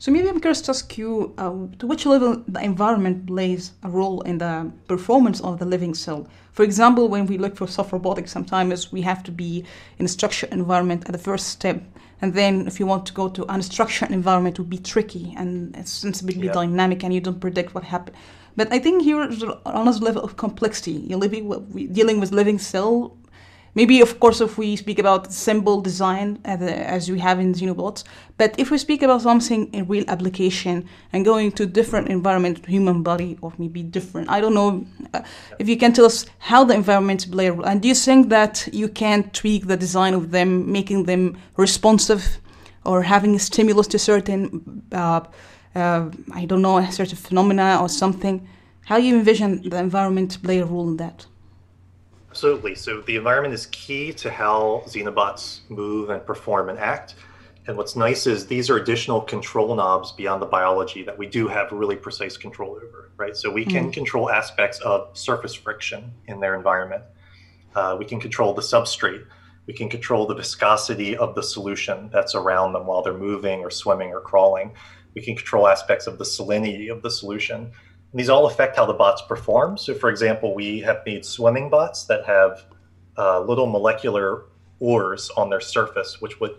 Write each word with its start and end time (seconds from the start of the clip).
So 0.00 0.10
maybe 0.10 0.30
I'm 0.30 0.40
curious 0.40 0.62
to 0.62 0.70
ask 0.70 0.96
you, 0.96 1.34
uh, 1.36 1.52
to 1.78 1.86
which 1.86 2.06
level 2.06 2.42
the 2.48 2.64
environment 2.64 3.26
plays 3.26 3.72
a 3.82 3.90
role 3.90 4.22
in 4.22 4.38
the 4.38 4.72
performance 4.88 5.42
of 5.42 5.58
the 5.58 5.66
living 5.66 5.92
cell. 5.92 6.26
For 6.52 6.62
example, 6.62 7.08
when 7.08 7.26
we 7.26 7.36
look 7.36 7.54
for 7.54 7.66
soft 7.66 7.92
robotics, 7.92 8.32
sometimes 8.32 8.90
we 8.90 9.02
have 9.02 9.22
to 9.24 9.30
be 9.30 9.62
in 9.98 10.06
a 10.06 10.08
structured 10.08 10.54
environment 10.54 11.04
at 11.04 11.12
the 11.12 11.18
first 11.18 11.48
step. 11.48 11.82
And 12.22 12.32
then 12.32 12.66
if 12.66 12.80
you 12.80 12.86
want 12.86 13.04
to 13.08 13.12
go 13.12 13.28
to 13.28 13.44
unstructured 13.44 14.10
environment, 14.10 14.58
it 14.58 14.62
would 14.62 14.70
be 14.70 14.78
tricky 14.78 15.34
and 15.36 15.76
it's 15.76 15.92
sensibly 15.92 16.46
yeah. 16.46 16.52
dynamic 16.52 17.04
and 17.04 17.12
you 17.12 17.20
don't 17.20 17.38
predict 17.38 17.74
what 17.74 17.84
happens. 17.84 18.16
But 18.56 18.72
I 18.72 18.78
think 18.78 19.02
here 19.02 19.22
is 19.22 19.44
another 19.66 20.00
level 20.00 20.22
of 20.22 20.38
complexity. 20.38 20.92
You're 20.92 21.18
living, 21.18 21.44
dealing 21.92 22.20
with 22.20 22.32
living 22.32 22.58
cell 22.58 23.18
Maybe, 23.74 24.00
of 24.00 24.18
course, 24.18 24.40
if 24.40 24.58
we 24.58 24.74
speak 24.74 24.98
about 24.98 25.32
simple 25.32 25.80
design 25.80 26.40
as, 26.44 26.60
as 26.60 27.10
we 27.10 27.20
have 27.20 27.38
in 27.38 27.54
Xenobots, 27.54 28.02
but 28.36 28.54
if 28.58 28.70
we 28.70 28.78
speak 28.78 29.02
about 29.02 29.22
something 29.22 29.72
in 29.72 29.86
real 29.86 30.04
application 30.08 30.88
and 31.12 31.24
going 31.24 31.52
to 31.52 31.66
different 31.66 32.08
environment, 32.08 32.66
human 32.66 33.02
body, 33.02 33.38
or 33.42 33.52
maybe 33.58 33.82
different, 33.84 34.28
I 34.28 34.40
don't 34.40 34.54
know 34.54 34.84
uh, 35.14 35.22
if 35.60 35.68
you 35.68 35.76
can 35.76 35.92
tell 35.92 36.04
us 36.04 36.26
how 36.38 36.64
the 36.64 36.74
environment 36.74 37.30
play 37.30 37.46
a 37.46 37.52
role. 37.52 37.64
And 37.64 37.80
do 37.80 37.86
you 37.86 37.94
think 37.94 38.28
that 38.30 38.68
you 38.72 38.88
can 38.88 39.30
tweak 39.30 39.68
the 39.68 39.76
design 39.76 40.14
of 40.14 40.32
them, 40.32 40.70
making 40.72 41.04
them 41.04 41.38
responsive, 41.56 42.40
or 42.84 43.02
having 43.02 43.36
a 43.36 43.38
stimulus 43.38 43.86
to 43.88 43.98
certain, 43.98 44.82
uh, 44.90 45.20
uh, 45.76 46.10
I 46.32 46.44
don't 46.44 46.62
know, 46.62 46.78
a 46.78 46.90
certain 46.90 47.16
phenomena 47.16 47.78
or 47.80 47.88
something? 47.88 48.48
How 48.86 48.96
you 48.96 49.16
envision 49.16 49.68
the 49.68 49.78
environment 49.78 50.42
play 50.42 50.58
a 50.58 50.64
role 50.64 50.88
in 50.88 50.96
that? 50.96 51.26
Absolutely. 52.30 52.76
So 52.76 53.00
the 53.00 53.16
environment 53.16 53.54
is 53.54 53.66
key 53.66 54.12
to 54.14 54.30
how 54.30 54.84
Xenobots 54.86 55.68
move 55.68 56.10
and 56.10 56.24
perform 56.24 56.68
and 56.68 56.78
act. 56.78 57.16
And 57.66 57.76
what's 57.76 57.96
nice 57.96 58.26
is 58.26 58.46
these 58.46 58.70
are 58.70 58.76
additional 58.76 59.20
control 59.20 59.74
knobs 59.74 60.12
beyond 60.12 60.40
the 60.40 60.46
biology 60.46 61.02
that 61.02 61.18
we 61.18 61.26
do 61.26 61.48
have 61.48 61.70
really 61.72 61.96
precise 61.96 62.36
control 62.36 62.76
over, 62.76 63.10
right? 63.16 63.36
So 63.36 63.50
we 63.50 63.64
can 63.64 63.90
mm. 63.90 63.92
control 63.92 64.30
aspects 64.30 64.78
of 64.80 65.16
surface 65.16 65.54
friction 65.54 66.12
in 66.26 66.40
their 66.40 66.54
environment. 66.54 67.02
Uh, 67.74 67.96
we 67.98 68.04
can 68.04 68.20
control 68.20 68.54
the 68.54 68.62
substrate. 68.62 69.24
We 69.66 69.74
can 69.74 69.88
control 69.88 70.26
the 70.26 70.34
viscosity 70.34 71.16
of 71.16 71.34
the 71.34 71.42
solution 71.42 72.10
that's 72.12 72.34
around 72.34 72.72
them 72.72 72.86
while 72.86 73.02
they're 73.02 73.12
moving 73.12 73.60
or 73.60 73.70
swimming 73.70 74.08
or 74.10 74.20
crawling. 74.20 74.72
We 75.14 75.22
can 75.22 75.36
control 75.36 75.68
aspects 75.68 76.06
of 76.06 76.18
the 76.18 76.24
salinity 76.24 76.90
of 76.90 77.02
the 77.02 77.10
solution. 77.10 77.72
These 78.12 78.28
all 78.28 78.46
affect 78.46 78.76
how 78.76 78.86
the 78.86 78.92
bots 78.92 79.22
perform. 79.22 79.78
So, 79.78 79.94
for 79.94 80.10
example, 80.10 80.54
we 80.54 80.80
have 80.80 81.02
made 81.06 81.24
swimming 81.24 81.70
bots 81.70 82.04
that 82.04 82.24
have 82.24 82.64
uh, 83.16 83.40
little 83.40 83.66
molecular 83.66 84.44
oars 84.80 85.30
on 85.36 85.48
their 85.50 85.60
surface, 85.60 86.20
which 86.20 86.40
with 86.40 86.52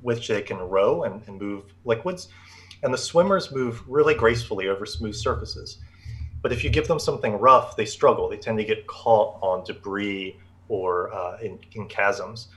which 0.00 0.28
they 0.28 0.42
can 0.42 0.56
row 0.58 1.04
and, 1.04 1.22
and 1.26 1.38
move 1.40 1.64
liquids. 1.84 2.28
And 2.82 2.92
the 2.92 2.98
swimmers 2.98 3.52
move 3.52 3.82
really 3.86 4.14
gracefully 4.14 4.68
over 4.68 4.86
smooth 4.86 5.14
surfaces. 5.14 5.78
But 6.40 6.52
if 6.52 6.62
you 6.64 6.70
give 6.70 6.88
them 6.88 6.98
something 6.98 7.34
rough, 7.38 7.76
they 7.76 7.84
struggle. 7.84 8.28
They 8.28 8.36
tend 8.36 8.58
to 8.58 8.64
get 8.64 8.86
caught 8.86 9.38
on 9.42 9.64
debris 9.64 10.38
or 10.68 11.12
uh, 11.12 11.38
in, 11.38 11.58
in 11.72 11.88
chasms. 11.88 12.48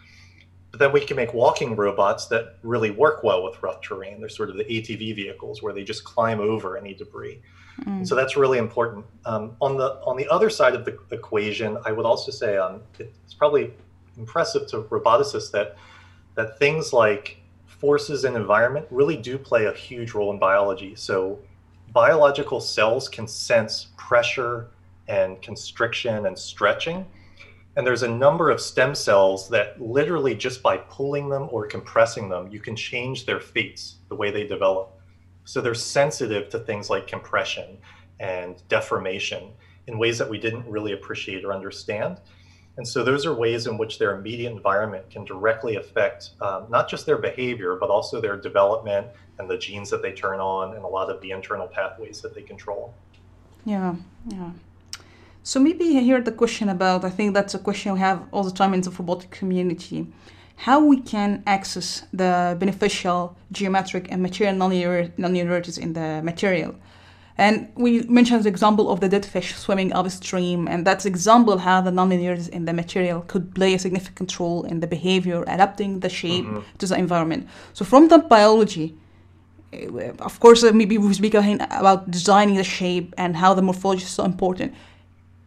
But 0.72 0.80
then 0.80 0.92
we 0.94 1.02
can 1.02 1.18
make 1.18 1.34
walking 1.34 1.76
robots 1.76 2.28
that 2.28 2.56
really 2.64 2.92
work 2.92 3.24
well 3.24 3.44
with 3.44 3.62
rough 3.62 3.82
terrain. 3.82 4.20
They're 4.20 4.30
sort 4.30 4.50
of 4.50 4.56
the 4.56 4.64
ATV 4.64 5.16
vehicles 5.16 5.62
where 5.62 5.74
they 5.74 5.84
just 5.84 6.04
climb 6.06 6.40
over 6.40 6.78
any 6.78 6.94
debris. 6.94 7.42
Mm. 7.82 8.08
So 8.08 8.16
that's 8.16 8.38
really 8.38 8.58
important. 8.58 9.06
Um, 9.26 9.56
on 9.62 9.78
the 9.78 10.00
on 10.06 10.18
the 10.18 10.28
other 10.30 10.50
side 10.50 10.76
of 10.76 10.86
the 10.86 10.98
equation, 11.12 11.78
I 11.86 11.92
would 11.92 12.06
also 12.06 12.32
say 12.32 12.58
um, 12.58 12.82
it's 13.00 13.34
probably 13.34 13.74
impressive 14.18 14.68
to 14.68 14.84
roboticists 14.84 15.52
that 15.52 15.76
that 16.36 16.58
things 16.58 16.94
like 16.94 17.38
forces 17.66 18.24
and 18.26 18.36
environment 18.36 18.86
really 18.92 19.18
do 19.18 19.38
play 19.38 19.66
a 19.66 19.74
huge 19.74 20.14
role 20.14 20.32
in 20.32 20.40
biology. 20.40 20.96
So 20.96 21.40
biological 21.92 22.62
cells 22.62 23.10
can 23.10 23.28
sense 23.28 23.88
pressure 23.98 24.68
and 25.08 25.42
constriction 25.42 26.26
and 26.26 26.38
stretching. 26.38 27.06
And 27.76 27.88
there's 27.88 28.04
a 28.04 28.08
number 28.08 28.50
of 28.50 28.60
stem 28.60 28.94
cells 28.94 29.50
that 29.50 29.82
literally 29.82 30.36
just 30.36 30.62
by 30.62 30.78
pulling 30.78 31.30
them 31.30 31.48
or 31.52 31.66
compressing 31.66 32.28
them, 32.28 32.50
you 32.50 32.60
can 32.60 32.76
change 32.76 33.26
their 33.26 33.40
fates, 33.40 33.96
the 34.10 34.16
way 34.16 34.30
they 34.30 34.46
develop. 34.46 35.00
So 35.46 35.62
they're 35.62 35.74
sensitive 35.74 36.50
to 36.50 36.60
things 36.60 36.90
like 36.90 37.08
compression 37.08 37.78
and 38.20 38.62
deformation 38.68 39.52
in 39.88 39.98
ways 39.98 40.18
that 40.18 40.30
we 40.30 40.38
didn't 40.38 40.70
really 40.70 40.92
appreciate 40.92 41.46
or 41.46 41.54
understand. 41.54 42.20
And 42.78 42.88
so 42.88 43.04
those 43.04 43.26
are 43.26 43.34
ways 43.34 43.68
in 43.68 43.78
which 43.78 44.00
their 44.00 44.18
immediate 44.18 44.52
environment 44.52 45.10
can 45.10 45.26
directly 45.26 45.76
affect 45.76 46.32
um, 46.42 46.68
not 46.70 46.90
just 46.90 47.06
their 47.06 47.18
behavior, 47.18 47.76
but 47.76 47.90
also 47.90 48.22
their 48.22 48.38
development 48.38 49.08
and 49.40 49.50
the 49.50 49.58
genes 49.58 49.90
that 49.90 50.02
they 50.02 50.12
turn 50.12 50.40
on 50.40 50.76
and 50.76 50.84
a 50.84 50.88
lot 50.88 51.10
of 51.10 51.22
the 51.22 51.32
internal 51.32 51.68
pathways 51.68 52.22
that 52.22 52.34
they 52.34 52.42
control. 52.42 52.94
Yeah, 53.66 53.96
yeah. 54.28 54.52
So 55.44 55.60
maybe 55.60 55.86
here 55.86 56.22
the 56.22 56.32
question 56.32 56.70
about, 56.70 57.04
I 57.04 57.10
think 57.10 57.34
that's 57.34 57.56
a 57.56 57.60
question 57.60 57.94
we 57.94 58.00
have 58.00 58.24
all 58.32 58.44
the 58.44 58.52
time 58.52 58.74
in 58.74 58.82
the 58.82 58.92
robotic 58.92 59.32
community 59.32 60.08
how 60.62 60.80
we 60.80 60.98
can 61.00 61.42
access 61.48 62.04
the 62.14 62.56
beneficial 62.60 63.36
geometric 63.52 64.12
and 64.12 64.22
material 64.22 64.56
nonlinearities 64.56 65.80
in 65.80 65.94
the 65.94 66.22
material. 66.24 66.76
And 67.36 67.72
we 67.76 68.04
mentioned 68.04 68.44
the 68.44 68.50
example 68.50 68.92
of 68.92 69.00
the 69.00 69.10
dead 69.10 69.26
fish 69.26 69.56
swimming 69.56 69.92
upstream, 69.94 70.68
and 70.68 70.86
that's 70.86 71.06
example 71.08 71.58
how 71.58 71.82
the 71.82 71.90
nonlinearities 71.90 72.50
in 72.50 72.66
the 72.66 72.74
material 72.74 73.22
could 73.22 73.56
play 73.56 73.74
a 73.74 73.80
significant 73.80 74.40
role 74.40 74.64
in 74.64 74.82
the 74.82 74.88
behavior, 74.88 75.44
adapting 75.48 76.02
the 76.02 76.10
shape 76.10 76.46
mm-hmm. 76.46 76.78
to 76.78 76.86
the 76.86 76.96
environment. 76.96 77.48
So 77.74 77.84
from 77.84 78.10
the 78.10 78.20
biology, 78.20 78.96
eh, 79.74 80.12
of 80.20 80.40
course, 80.40 80.64
uh, 80.64 80.72
maybe 80.74 81.00
we 81.00 81.12
speak 81.16 81.34
about 81.34 82.12
designing 82.12 82.56
the 82.58 82.64
shape 82.64 83.16
and 83.18 83.36
how 83.36 83.56
the 83.56 83.64
morphology 83.64 84.04
is 84.04 84.10
so 84.10 84.26
important. 84.26 84.76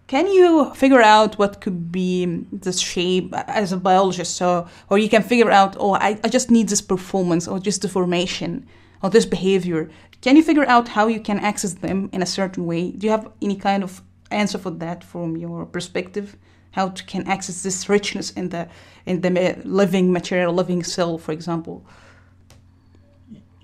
Can 0.06 0.26
you 0.26 0.74
figure 0.74 1.00
out 1.00 1.38
what 1.38 1.62
could 1.62 1.90
be 1.90 2.26
the 2.52 2.72
shape 2.72 3.32
as 3.32 3.72
a 3.72 3.78
biologist? 3.78 4.36
So, 4.36 4.68
or 4.90 4.98
you 4.98 5.08
can 5.08 5.22
figure 5.22 5.50
out, 5.50 5.76
oh, 5.80 5.94
I, 5.94 6.20
I 6.22 6.28
just 6.28 6.50
need 6.50 6.68
this 6.68 6.82
performance 6.82 7.48
or 7.48 7.58
just 7.58 7.80
the 7.80 7.88
formation 7.88 8.66
or 9.02 9.08
this 9.08 9.24
behavior. 9.24 9.90
Can 10.20 10.36
you 10.36 10.42
figure 10.42 10.66
out 10.66 10.88
how 10.88 11.06
you 11.06 11.20
can 11.20 11.38
access 11.38 11.74
them 11.74 12.10
in 12.12 12.20
a 12.20 12.26
certain 12.26 12.66
way? 12.66 12.90
Do 12.90 13.06
you 13.06 13.10
have 13.10 13.30
any 13.40 13.56
kind 13.56 13.82
of 13.82 14.02
answer 14.30 14.58
for 14.58 14.70
that 14.72 15.02
from 15.02 15.38
your 15.38 15.64
perspective? 15.64 16.36
How 16.72 16.88
to 16.88 17.04
can 17.04 17.26
access 17.26 17.62
this 17.62 17.88
richness 17.88 18.30
in 18.30 18.50
the 18.50 18.68
in 19.06 19.20
the 19.22 19.62
living 19.64 20.12
material, 20.12 20.52
living 20.52 20.82
cell, 20.82 21.16
for 21.18 21.32
example? 21.32 21.86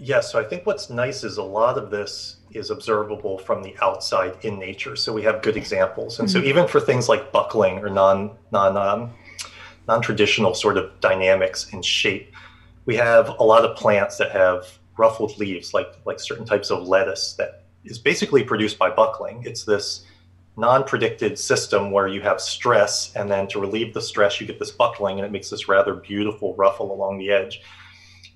Yes, 0.02 0.32
so 0.32 0.40
I 0.40 0.44
think 0.44 0.64
what's 0.64 0.88
nice 0.88 1.24
is 1.24 1.36
a 1.36 1.42
lot 1.42 1.76
of 1.76 1.90
this 1.90 2.36
is 2.52 2.70
observable 2.70 3.36
from 3.36 3.62
the 3.62 3.76
outside 3.82 4.34
in 4.42 4.58
nature. 4.58 4.96
So 4.96 5.12
we 5.12 5.22
have 5.22 5.42
good 5.42 5.58
examples, 5.58 6.18
and 6.18 6.26
mm-hmm. 6.26 6.40
so 6.40 6.44
even 6.44 6.66
for 6.66 6.80
things 6.80 7.06
like 7.06 7.32
buckling 7.32 7.78
or 7.80 7.90
non 7.90 8.30
non 8.50 8.78
um, 8.78 9.10
non 9.86 10.00
traditional 10.00 10.54
sort 10.54 10.78
of 10.78 10.98
dynamics 11.00 11.68
in 11.74 11.82
shape, 11.82 12.32
we 12.86 12.96
have 12.96 13.28
a 13.38 13.42
lot 13.44 13.62
of 13.62 13.76
plants 13.76 14.16
that 14.16 14.30
have 14.30 14.78
ruffled 14.96 15.38
leaves, 15.38 15.74
like 15.74 15.92
like 16.06 16.18
certain 16.18 16.46
types 16.46 16.70
of 16.70 16.88
lettuce 16.88 17.34
that 17.34 17.64
is 17.84 17.98
basically 17.98 18.42
produced 18.42 18.78
by 18.78 18.88
buckling. 18.88 19.42
It's 19.44 19.64
this 19.64 20.06
non-predicted 20.56 21.38
system 21.38 21.90
where 21.90 22.08
you 22.08 22.22
have 22.22 22.40
stress, 22.40 23.14
and 23.16 23.30
then 23.30 23.48
to 23.48 23.60
relieve 23.60 23.92
the 23.92 24.00
stress, 24.00 24.40
you 24.40 24.46
get 24.46 24.58
this 24.58 24.70
buckling, 24.70 25.18
and 25.18 25.26
it 25.26 25.30
makes 25.30 25.50
this 25.50 25.68
rather 25.68 25.92
beautiful 25.92 26.54
ruffle 26.56 26.90
along 26.90 27.18
the 27.18 27.30
edge. 27.30 27.60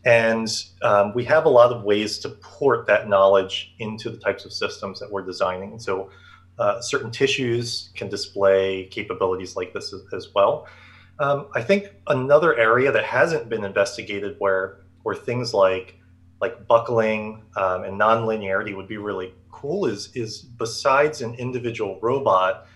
And 0.05 0.49
um, 0.83 1.15
we 1.15 1.25
have 1.25 1.47
a 1.47 1.49
lot 1.49 1.73
of 1.73 1.83
ways 1.83 2.19
to 2.19 2.29
port 2.29 2.87
that 2.87 3.09
knowledge 3.09 3.75
into 3.79 4.11
the 4.11 4.19
types 4.19 4.45
of 4.45 4.53
systems 4.53 5.01
that 5.01 5.11
we're 5.11 5.25
designing. 5.25 5.73
And 5.73 5.81
so 5.81 6.11
uh, 6.59 6.81
certain 6.81 7.11
tissues 7.11 7.91
can 7.95 8.09
display 8.09 8.87
capabilities 8.87 9.57
like 9.57 9.73
this 9.73 9.93
as, 9.93 10.03
as 10.13 10.29
well. 10.35 10.69
Um, 11.19 11.49
I 11.55 11.63
think 11.63 11.91
another 12.07 12.57
area 12.57 12.93
that 12.93 13.05
hasn't 13.05 13.49
been 13.49 13.65
investigated 13.65 14.37
where 14.39 14.81
where 15.05 15.15
things 15.15 15.55
like 15.55 15.99
like 16.41 16.67
buckling 16.67 17.43
um, 17.57 17.85
and 17.85 18.01
nonlinearity 18.01 18.77
would 18.77 18.89
be 18.89 18.97
really 18.97 19.33
cool 19.51 19.87
is 19.87 20.11
is 20.15 20.43
besides 20.43 21.23
an 21.23 21.35
individual 21.35 21.99
robot, 22.03 22.67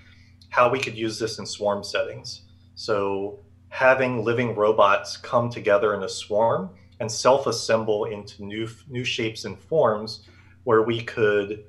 how 0.50 0.70
we 0.70 0.78
could 0.78 0.96
use 0.96 1.18
this 1.18 1.38
in 1.38 1.46
swarm 1.46 1.82
settings. 1.82 2.42
So 2.74 3.40
having 3.70 4.24
living 4.24 4.54
robots 4.54 5.16
come 5.16 5.50
together 5.50 5.94
in 5.94 6.02
a 6.02 6.08
swarm 6.08 6.70
and 7.00 7.10
self-assemble 7.10 8.06
into 8.06 8.44
new 8.44 8.68
new 8.88 9.04
shapes 9.04 9.44
and 9.44 9.58
forms 9.58 10.20
where 10.64 10.82
we 10.82 11.02
could 11.02 11.64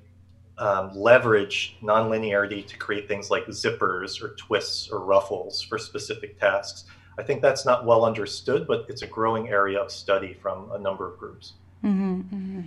um, 0.58 0.92
leverage 0.94 1.78
nonlinearity 1.82 2.66
to 2.66 2.78
create 2.78 3.08
things 3.08 3.32
like 3.32 3.46
zippers 3.48 4.22
or 4.22 4.36
twists 4.36 4.90
or 4.90 5.00
ruffles 5.00 5.62
for 5.62 5.78
specific 5.78 6.40
tasks. 6.40 6.86
I 7.18 7.24
think 7.24 7.42
that's 7.42 7.66
not 7.66 7.86
well 7.86 8.06
understood, 8.06 8.68
but 8.68 8.86
it's 8.90 9.02
a 9.02 9.08
growing 9.08 9.50
area 9.50 9.80
of 9.80 9.92
study 9.92 10.34
from 10.34 10.72
a 10.72 10.80
number 10.80 11.10
of 11.10 11.18
groups. 11.18 11.54
Mm-hmm, 11.84 12.14
mm-hmm. 12.22 12.62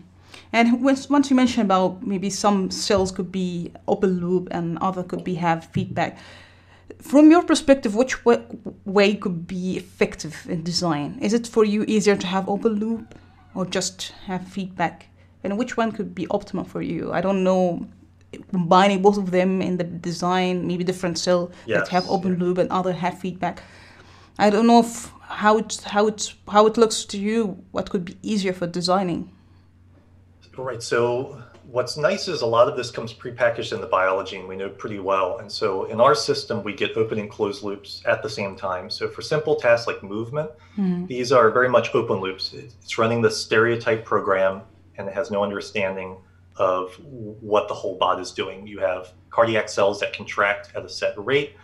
And 0.52 0.82
once 0.82 1.30
you 1.30 1.36
mentioned 1.36 1.66
about 1.66 2.06
maybe 2.06 2.30
some 2.30 2.70
cells 2.70 3.12
could 3.12 3.30
be 3.30 3.72
open 3.86 4.20
loop 4.20 4.48
and 4.50 4.78
other 4.78 5.02
could 5.02 5.24
be 5.24 5.34
have 5.34 5.66
feedback 5.66 6.18
from 7.00 7.31
your 7.31 7.43
perspective, 7.43 7.94
which 7.94 8.25
way, 8.25 8.43
way 8.84 9.14
could 9.14 9.46
be 9.46 9.76
effective 9.76 10.46
in 10.49 10.62
design? 10.62 11.19
Is 11.20 11.32
it 11.32 11.46
for 11.46 11.64
you 11.64 11.84
easier 11.88 12.17
to 12.17 12.26
have 12.26 12.49
open 12.49 12.75
loop 12.75 13.14
or 13.55 13.67
just 13.67 14.12
have 14.26 14.46
feedback 14.46 15.08
and 15.44 15.58
which 15.58 15.76
one 15.76 15.93
could 15.93 16.14
be 16.14 16.26
optimal 16.26 16.67
for 16.67 16.82
you? 16.82 17.12
I 17.12 17.20
don't 17.20 17.43
know 17.44 17.87
combining 18.50 19.02
both 19.02 19.19
of 19.19 19.31
them 19.31 19.61
in 19.61 19.76
the 19.76 19.84
design, 19.84 20.67
maybe 20.67 20.84
different 20.84 21.19
cell 21.19 21.50
Yes, 21.67 21.81
that 21.81 21.88
have 21.88 22.08
open 22.08 22.32
yeah. 22.32 22.44
loop 22.44 22.58
and 22.58 22.70
other 22.70 22.93
have 22.93 23.19
feedback. 23.19 23.62
I 24.38 24.50
don't 24.50 24.67
know 24.67 24.81
if 24.81 25.11
how 25.23 25.58
it 25.58 25.81
how 25.84 26.06
it 26.06 26.34
how 26.49 26.67
it 26.67 26.76
looks 26.76 27.05
to 27.06 27.19
you. 27.19 27.62
What 27.70 27.90
could 27.90 28.05
be 28.05 28.17
easier 28.23 28.52
for 28.52 28.67
designing? 28.67 29.31
Right. 30.56 30.82
So 30.82 31.43
what's 31.64 31.96
nice 31.96 32.28
is 32.28 32.42
a 32.42 32.46
lot 32.46 32.68
of 32.68 32.76
this 32.76 32.90
comes 32.90 33.12
prepackaged 33.12 33.72
in 33.72 33.80
the 33.80 33.86
biology 33.86 34.36
and 34.36 34.48
we 34.48 34.56
know 34.56 34.68
pretty 34.68 34.98
well. 34.98 35.38
And 35.38 35.50
so 35.50 35.84
in 35.84 36.00
our 36.00 36.14
system, 36.14 36.62
we 36.62 36.74
get 36.74 36.96
open 36.96 37.18
and 37.18 37.30
closed 37.30 37.62
loops 37.62 38.02
at 38.06 38.22
the 38.22 38.28
same 38.28 38.56
time. 38.56 38.90
So 38.90 39.08
for 39.08 39.22
simple 39.22 39.56
tasks 39.56 39.86
like 39.86 40.02
movement, 40.02 40.50
mm-hmm. 40.76 41.06
these 41.06 41.32
are 41.32 41.50
very 41.50 41.68
much 41.68 41.94
open 41.94 42.20
loops. 42.20 42.52
It's 42.52 42.98
running 42.98 43.22
the 43.22 43.30
stereotype 43.30 44.04
program 44.04 44.62
and 44.96 45.08
it 45.08 45.14
has 45.14 45.30
no 45.30 45.42
understanding 45.42 46.16
of 46.56 46.94
what 47.40 47.68
the 47.68 47.74
whole 47.74 47.96
bot 47.96 48.20
is 48.20 48.32
doing. 48.32 48.66
You 48.66 48.80
have 48.80 49.12
cardiac 49.30 49.68
cells 49.68 50.00
that 50.00 50.14
contract 50.14 50.72
at 50.74 50.84
a 50.84 50.88
set 50.88 51.14
rate 51.16 51.56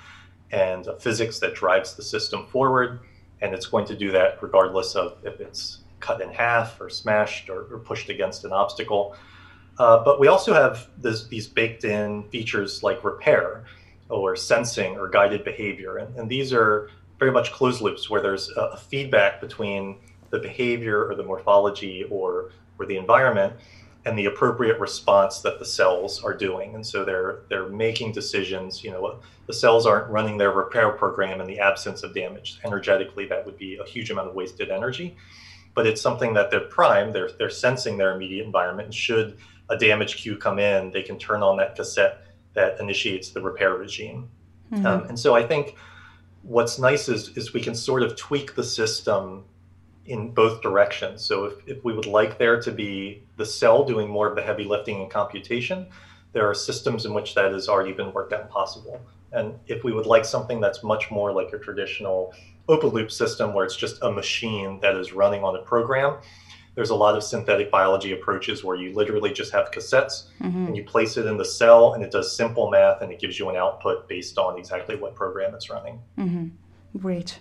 and 0.50 0.86
a 0.86 0.98
physics 0.98 1.38
that 1.40 1.54
drives 1.54 1.94
the 1.94 2.02
system 2.02 2.46
forward. 2.46 3.00
And 3.40 3.54
it's 3.54 3.66
going 3.66 3.86
to 3.86 3.96
do 3.96 4.10
that 4.12 4.42
regardless 4.42 4.96
of 4.96 5.18
if 5.24 5.40
it's 5.40 5.80
cut 6.00 6.20
in 6.20 6.30
half 6.30 6.80
or 6.80 6.88
smashed 6.88 7.50
or, 7.50 7.66
or 7.72 7.78
pushed 7.78 8.08
against 8.08 8.44
an 8.44 8.52
obstacle. 8.52 9.16
Uh, 9.78 10.02
but 10.02 10.18
we 10.18 10.26
also 10.26 10.52
have 10.52 10.88
this, 10.98 11.26
these 11.28 11.46
baked 11.46 11.84
in 11.84 12.24
features 12.30 12.82
like 12.82 13.04
repair 13.04 13.64
or 14.08 14.34
sensing 14.34 14.96
or 14.96 15.08
guided 15.08 15.44
behavior. 15.44 15.98
And, 15.98 16.16
and 16.16 16.28
these 16.28 16.52
are 16.52 16.90
very 17.18 17.30
much 17.30 17.52
closed 17.52 17.80
loops 17.80 18.10
where 18.10 18.20
there's 18.20 18.50
a, 18.50 18.60
a 18.60 18.76
feedback 18.76 19.40
between 19.40 19.98
the 20.30 20.38
behavior 20.38 21.08
or 21.08 21.14
the 21.14 21.22
morphology 21.22 22.04
or, 22.10 22.50
or 22.78 22.86
the 22.86 22.96
environment 22.96 23.54
and 24.04 24.18
the 24.18 24.26
appropriate 24.26 24.78
response 24.80 25.40
that 25.40 25.58
the 25.58 25.64
cells 25.64 26.22
are 26.24 26.34
doing. 26.34 26.74
And 26.74 26.86
so 26.86 27.04
they're 27.04 27.40
they're 27.48 27.68
making 27.68 28.12
decisions. 28.12 28.82
You 28.82 28.92
know, 28.92 29.20
the 29.46 29.52
cells 29.52 29.86
aren't 29.86 30.08
running 30.10 30.38
their 30.38 30.52
repair 30.52 30.90
program 30.90 31.40
in 31.40 31.46
the 31.46 31.58
absence 31.58 32.02
of 32.02 32.14
damage. 32.14 32.58
Energetically, 32.64 33.26
that 33.26 33.44
would 33.44 33.58
be 33.58 33.76
a 33.76 33.84
huge 33.84 34.10
amount 34.10 34.28
of 34.28 34.34
wasted 34.34 34.70
energy. 34.70 35.16
But 35.78 35.86
it's 35.86 36.02
something 36.08 36.34
that 36.34 36.50
they're 36.50 36.68
primed. 36.78 37.14
They're 37.14 37.30
they're 37.38 37.56
sensing 37.66 37.98
their 37.98 38.12
immediate 38.16 38.44
environment. 38.44 38.86
And 38.86 38.94
should 39.06 39.28
a 39.74 39.76
damage 39.76 40.12
cue 40.20 40.36
come 40.36 40.58
in, 40.58 40.90
they 40.90 41.04
can 41.08 41.16
turn 41.18 41.40
on 41.48 41.56
that 41.58 41.76
cassette 41.76 42.14
that 42.54 42.80
initiates 42.80 43.26
the 43.34 43.40
repair 43.40 43.72
regime. 43.84 44.28
Um, 44.86 45.00
and 45.08 45.16
so 45.24 45.36
I 45.40 45.44
think 45.46 45.76
what's 46.42 46.76
nice 46.80 47.08
is 47.08 47.22
is 47.38 47.54
we 47.58 47.60
can 47.60 47.76
sort 47.76 48.02
of 48.02 48.16
tweak 48.16 48.48
the 48.56 48.64
system 48.64 49.44
in 50.04 50.20
both 50.40 50.62
directions. 50.62 51.16
So 51.28 51.34
if, 51.44 51.54
if 51.72 51.84
we 51.84 51.92
would 51.92 52.06
like 52.06 52.38
there 52.38 52.60
to 52.66 52.72
be 52.72 53.22
the 53.36 53.46
cell 53.46 53.84
doing 53.84 54.08
more 54.08 54.26
of 54.30 54.34
the 54.34 54.42
heavy 54.42 54.64
lifting 54.64 54.96
and 55.02 55.10
computation, 55.20 55.86
there 56.32 56.46
are 56.50 56.54
systems 56.54 57.06
in 57.06 57.12
which 57.14 57.30
that 57.36 57.52
has 57.52 57.68
already 57.68 57.92
been 57.92 58.12
worked 58.12 58.32
out 58.32 58.40
and 58.40 58.50
possible. 58.50 59.00
And 59.30 59.46
if 59.66 59.84
we 59.84 59.92
would 59.92 60.06
like 60.06 60.24
something 60.24 60.60
that's 60.60 60.82
much 60.82 61.04
more 61.10 61.30
like 61.40 61.50
a 61.52 61.58
traditional 61.58 62.34
open 62.68 62.90
loop 62.90 63.10
system 63.10 63.52
where 63.52 63.64
it's 63.64 63.76
just 63.76 63.98
a 64.02 64.10
machine 64.10 64.80
that 64.80 64.96
is 64.96 65.12
running 65.12 65.42
on 65.42 65.56
a 65.56 65.62
program, 65.62 66.18
there's 66.74 66.90
a 66.90 66.94
lot 66.94 67.16
of 67.16 67.24
synthetic 67.24 67.72
biology 67.72 68.12
approaches 68.12 68.62
where 68.62 68.76
you 68.76 68.94
literally 68.94 69.32
just 69.32 69.50
have 69.52 69.70
cassettes 69.72 70.28
mm-hmm. 70.40 70.66
and 70.66 70.76
you 70.76 70.84
place 70.84 71.16
it 71.16 71.26
in 71.26 71.36
the 71.36 71.44
cell 71.44 71.94
and 71.94 72.04
it 72.04 72.12
does 72.12 72.36
simple 72.36 72.70
math 72.70 73.02
and 73.02 73.10
it 73.10 73.18
gives 73.18 73.36
you 73.36 73.48
an 73.48 73.56
output 73.56 74.08
based 74.08 74.38
on 74.38 74.56
exactly 74.56 74.94
what 74.94 75.14
program 75.14 75.54
it's 75.54 75.68
running. 75.70 76.00
Mm-hmm. 76.16 76.98
Great. 76.98 77.40